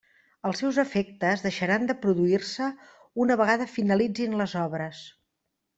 [0.51, 2.71] Els seus efectes deixaran de produir-se
[3.27, 5.07] una vegada finalitzin les obres.